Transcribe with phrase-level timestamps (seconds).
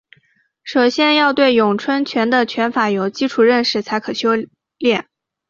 [0.63, 4.31] 首先要对咏春的拳法有基础认识才可修
[4.79, 5.05] 练。